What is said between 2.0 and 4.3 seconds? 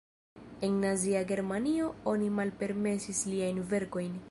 oni malpermesis liajn verkojn.